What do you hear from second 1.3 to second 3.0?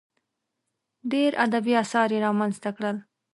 ادبي اثار یې رامنځته کړل.